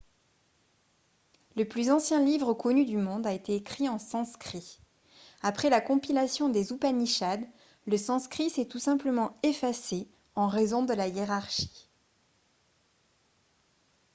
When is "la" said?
5.69-5.79, 10.95-11.07